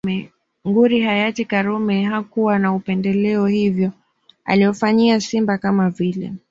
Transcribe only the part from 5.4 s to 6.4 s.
kama vile